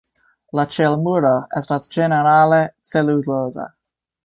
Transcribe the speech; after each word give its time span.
La 0.59 0.63
ĉelmuro 0.75 1.33
estas 1.61 1.85
ĝenerale 1.97 2.59
celuloza. 2.95 3.69